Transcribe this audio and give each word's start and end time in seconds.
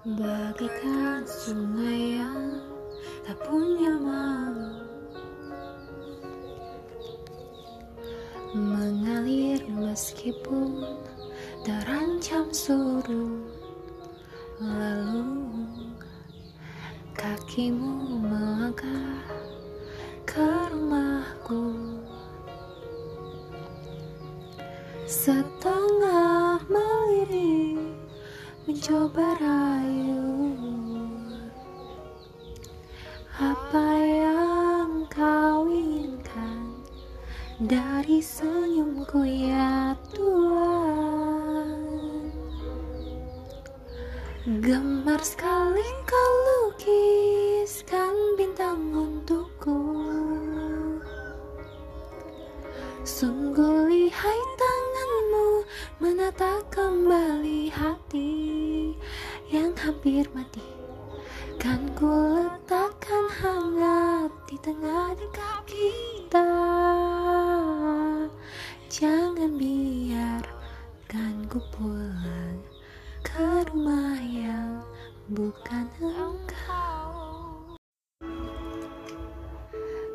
Bagaikan 0.00 1.28
sungai 1.28 2.16
yang 2.16 2.56
tak 3.20 3.36
punya 3.44 4.00
malu 4.00 4.80
Mengalir 8.56 9.60
meskipun 9.68 10.88
terancam 11.68 12.48
surut. 12.48 13.44
Lalu 14.56 15.68
kakimu 17.12 18.24
melangkah 18.24 19.20
ke 20.24 20.48
rumahku. 20.72 21.76
Setengah 25.04 26.56
melirik 26.72 27.79
mencoba 28.70 29.34
rayu. 29.42 30.54
Apa 33.34 33.98
yang 33.98 35.10
kau 35.10 35.66
inginkan? 35.66 36.78
Dari 37.58 38.22
senyumku 38.22 39.26
ya 39.26 39.98
Tuhan. 40.14 41.82
Gemar 44.62 45.18
sekali 45.18 45.90
kau 46.06 46.34
hampir 60.00 60.24
mati. 60.32 60.64
Kan 61.60 61.92
ku 61.92 62.08
letakkan 62.08 63.28
hangat 63.36 64.32
di 64.48 64.56
tengah 64.64 65.12
dekat 65.12 65.60
kita. 65.68 66.48
Jangan 68.88 69.60
biarkan 69.60 71.44
ku 71.52 71.60
pulang 71.76 72.64
ke 73.20 73.44
rumah 73.68 74.16
yang 74.24 74.80
bukan 75.36 75.84
engkau. 76.00 77.12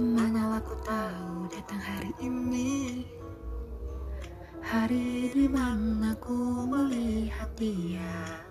Manalah 0.00 0.64
ku 0.64 0.72
tahu 0.88 1.52
datang 1.52 1.84
hari 1.84 2.16
ini. 2.24 3.04
Hari 4.64 5.36
di 5.36 5.44
mana 5.52 6.16
ku 6.16 6.64
melihat 6.64 7.52
dia 7.60 8.45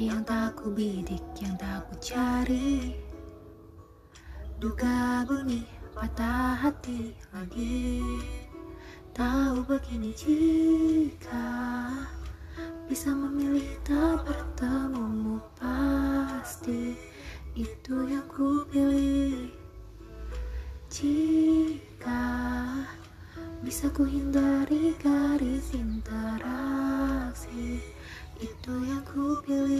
Yang 0.00 0.32
tak 0.32 0.56
ku 0.56 0.72
bidik, 0.72 1.20
yang 1.44 1.60
tak 1.60 1.84
ku 1.84 1.92
cari. 2.00 2.96
Duga 4.56 5.28
bunyi 5.28 5.68
patah 5.92 6.56
hati 6.56 7.12
lagi. 7.36 8.00
Tahu 9.12 9.60
begini 9.68 10.16
jika 10.16 11.52
Bisa 12.88 13.12
memilih 13.12 13.76
tak 13.84 14.24
bertemumu 14.24 15.36
pasti. 15.60 16.96
Itu 17.52 18.08
yang 18.08 18.24
ku 18.24 18.64
pilih. 18.72 19.52
Jika 20.88 22.24
bisa 23.60 23.92
ku 23.92 24.08
hindari 24.08 24.96
garis 24.96 25.76
interaksi 25.76 27.76
Itu 28.40 28.72
yang 28.88 29.04
ku 29.04 29.36
pilih 29.44 29.79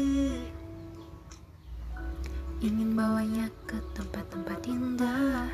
Ingin 2.61 2.93
bawanya 2.93 3.49
ke 3.65 3.81
tempat-tempat 3.97 4.61
indah. 4.69 5.49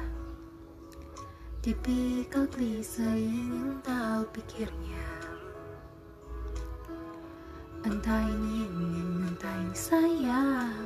Tipikal 1.62 2.50
klise 2.50 3.06
ingin 3.06 3.78
tahu 3.86 4.26
pikirnya. 4.34 5.06
Entah 7.86 8.26
ini 8.26 8.66
ingin, 8.66 9.22
entah 9.22 9.54
ini 9.54 9.76
sayang. 9.78 10.82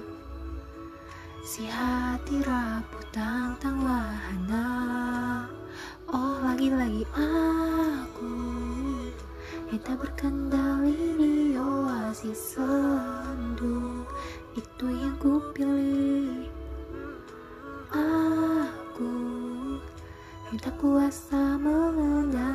Si 1.40 1.64
hati 1.64 2.44
rapuh 2.44 3.04
tantang 3.16 3.80
wahana. 3.80 4.68
Oh 6.04 6.36
lagi-lagi 6.44 7.08
aku 7.16 8.36
Yang 9.72 10.04
berkendali 10.04 11.16
di 11.16 11.56
oasis 11.56 12.60
sendu 12.60 13.99
Itu 14.80 14.96
yang 14.96 15.12
ku 15.20 15.36
pilih. 15.52 16.48
Aku 17.92 19.12
Yang 20.48 20.56
tak 20.56 20.72
kuasa 20.80 21.60
mengendali 21.60 22.49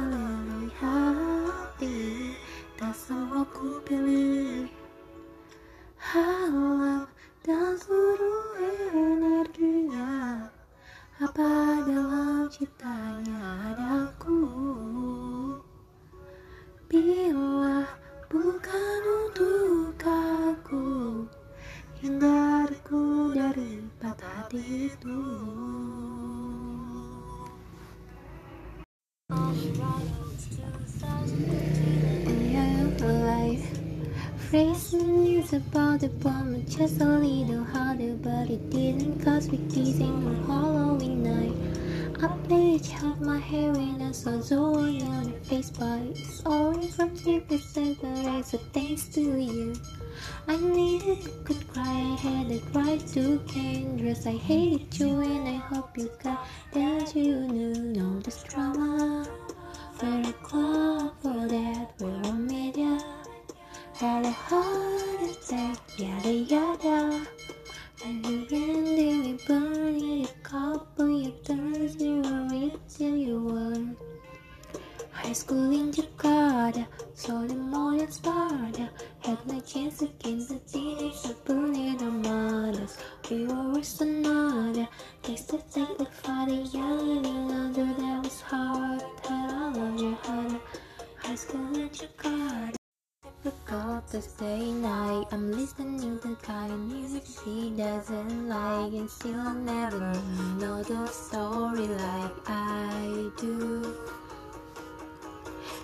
patah 24.56 24.64
hati 24.64 24.88
itu 24.88 25.20
Yeah, 32.56 32.88
alive. 33.04 33.68
Phrasing 34.48 35.28
is 35.28 35.52
about 35.52 36.00
the 36.00 36.10
bomb, 36.24 36.64
just 36.72 37.04
a 37.04 37.20
little 37.20 37.68
harder, 37.68 38.16
but 38.16 38.48
it 38.48 38.64
didn't 38.72 39.20
cause 39.20 39.52
we 39.52 39.60
kissing 39.68 40.24
on 40.24 40.40
Halloween 40.48 41.28
night. 41.28 41.65
I 42.24 42.28
played 42.48 42.88
out 43.04 43.20
my 43.20 43.38
hair 43.38 43.74
when 43.74 44.02
I 44.02 44.12
saw 44.12 44.40
Zoe 44.40 45.02
on 45.02 45.30
your 45.30 45.40
face, 45.42 45.70
but 45.70 46.00
it's 46.16 46.42
only 46.46 46.88
from 46.88 47.16
secret 47.16 47.60
Santa, 47.60 48.42
so 48.42 48.58
thanks 48.72 49.10
to 49.10 49.22
you. 49.22 49.76
I 50.48 50.56
needed 50.56 51.26
a 51.26 51.30
good 51.44 51.68
cry, 51.68 51.84
I 51.84 52.16
had 52.16 52.52
a 52.52 52.60
cry 52.72 52.98
to 52.98 53.40
Kendras. 53.48 54.26
I 54.26 54.38
hated 54.38 54.98
you 54.98 55.20
and 55.20 55.48
I 55.48 55.58
hope 55.58 55.98
you 55.98 56.10
got 56.24 56.48
that 56.74 57.14
you 57.16 57.36
knew 57.48 58.02
all 58.02 58.22
this 58.22 58.44
We 83.32 83.48
were 83.48 83.82
another. 84.02 84.88
Taste 85.24 85.48
the 85.48 85.58
take 85.74 85.98
the 85.98 86.06
young 86.72 87.26
and 87.26 87.52
under 87.52 87.86
that 87.86 88.24
was 88.24 88.40
hard. 88.42 89.02
But 89.24 89.32
I 89.32 89.72
love 89.72 90.00
your 90.00 90.14
heart. 90.14 90.62
High 91.18 91.34
school 91.34 91.74
in 91.74 91.90
Jakarta. 91.90 92.76
Difficult 93.44 94.08
to 94.10 94.22
stay 94.22 94.72
night. 94.72 95.26
I'm 95.32 95.52
listening 95.52 96.00
to 96.02 96.28
the 96.28 96.36
kind 96.36 96.72
of 96.72 96.80
music 96.80 97.24
she 97.26 97.72
doesn't 97.72 98.48
like, 98.48 98.94
and 98.94 99.10
I'll 99.42 99.56
never 99.56 100.14
know 100.60 100.84
the 100.84 101.08
story 101.08 101.88
like 101.88 102.48
I 102.48 103.32
do. 103.42 104.25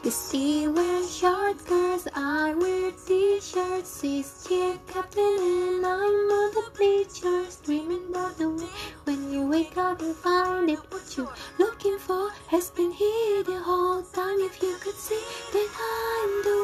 You 0.04 0.10
see, 0.10 0.68
we're 0.68 1.08
short 1.08 1.64
girls, 1.68 2.08
I 2.16 2.56
wear 2.56 2.92
t-shirts, 3.06 4.02
she's 4.02 4.44
cheer 4.48 4.76
captain, 4.88 5.22
and 5.24 5.86
I'm 5.86 6.32
on 6.40 6.52
the 6.56 6.72
bleachers, 6.76 7.58
dreaming 7.58 8.10
about 8.10 8.36
the 8.36 8.50
way 8.50 8.66
when 9.04 9.32
you 9.32 9.46
wake 9.46 9.78
up 9.78 10.02
and 10.02 10.16
find 10.16 10.72
it. 10.72 10.80
what 10.90 11.16
you're 11.16 11.32
looking 11.60 12.00
for 12.00 12.32
has 12.48 12.72
been 12.72 12.90
here 12.90 13.44
the 13.44 13.60
whole 13.62 14.02
time. 14.02 14.40
If 14.40 14.60
you 14.64 14.76
could 14.82 14.96
see 14.96 15.22
that 15.54 15.70
I'm 15.94 16.32
the 16.46 16.61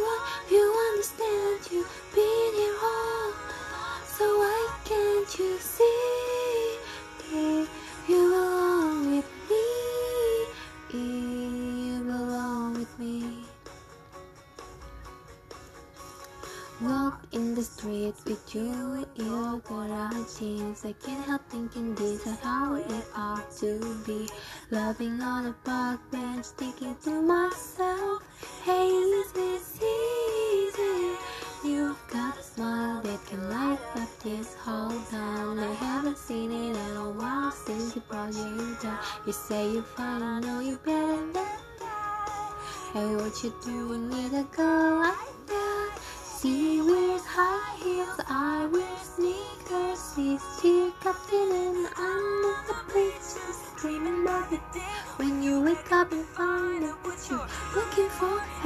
the 18.07 18.13
street 18.13 18.30
with 18.30 18.56
you, 18.56 19.06
you're 19.15 19.59
gonna 19.59 20.25
change. 20.39 20.77
I 20.86 20.94
can't 20.94 21.25
help 21.25 21.42
thinking 21.50 21.95
this 21.95 22.25
is 22.25 22.39
how 22.39 22.75
it 22.75 23.06
ought 23.15 23.51
to 23.59 23.80
be. 24.06 24.30
Loving 24.71 25.21
on 25.21 25.48
a 25.48 25.54
park 25.65 26.00
bench, 26.12 26.45
thinking 26.57 26.95
to 27.04 27.21
myself, 27.21 28.24
hey, 28.63 28.88
is 28.88 29.31
this 29.33 29.75
easy? 29.75 31.18
You've 31.65 32.01
got 32.09 32.38
a 32.38 32.44
smile 32.44 33.01
that 33.01 33.25
can 33.25 33.50
light 33.50 33.80
up 33.95 34.19
this 34.24 34.56
whole 34.56 35.00
town. 35.12 35.60
I 35.60 35.74
haven't 35.74 36.18
seen 36.18 36.51
it 36.51 36.77
in 36.77 36.98
a 36.98 37.10
while 37.12 37.51
since 37.51 37.95
you 37.95 38.01
brought 38.07 38.33
you 38.33 38.77
down. 38.81 39.00
You 39.25 39.33
say 39.33 39.71
you 39.71 39.81
finally 39.81 40.45
know 40.48 40.60
you 40.62 40.77
better 40.86 41.07
than 41.07 41.33
that. 41.33 41.62
Hey, 42.94 43.15
what 43.15 43.44
you 43.44 43.53
doing 43.65 44.10
with 44.10 44.33
a 44.33 44.44
girl 44.56 45.00
like 45.00 45.26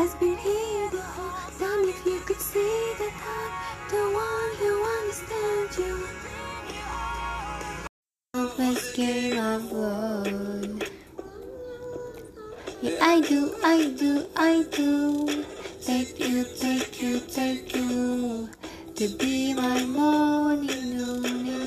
has 0.02 0.16
been 0.16 0.36
here 0.38 0.90
the 0.90 1.02
whole 1.14 1.30
time. 1.60 1.84
If 1.88 2.04
you 2.08 2.20
could 2.22 2.42
see 2.42 2.94
that 3.02 3.14
I'm 3.38 3.52
the 3.94 4.04
one 4.26 4.52
who 4.60 4.72
understands 4.98 5.78
you. 5.78 5.94
First 8.58 8.96
game 8.96 9.38
of 9.38 9.72
love. 9.72 10.82
Yeah, 12.82 12.98
I 13.00 13.22
do, 13.22 13.54
I 13.64 13.78
do, 14.04 14.26
I 14.36 14.66
do. 14.72 15.46
Take 15.86 16.20
you, 16.20 16.46
take 16.60 17.00
you, 17.00 17.20
take 17.20 17.76
you 17.76 18.50
to 18.96 19.08
be 19.20 19.54
my 19.54 19.86
morning, 19.86 20.98
noon, 20.98 21.61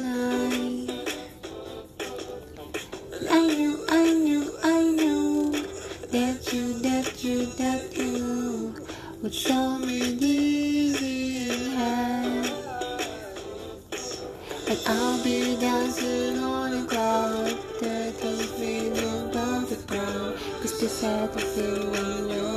But 14.66 14.82
I'll 14.88 15.22
be 15.22 15.56
dancing 15.56 16.38
on 16.38 16.70
the 16.70 16.86
cloud 16.88 17.58
that 17.80 18.20
doesn't 18.20 18.58
mean 18.58 18.92
above 18.92 19.68
the 19.68 19.76
ground. 19.86 20.38
Cause 20.62 20.80
beside 20.80 21.32
the 21.34 21.40
feeling 21.40 22.30
you're 22.30 22.53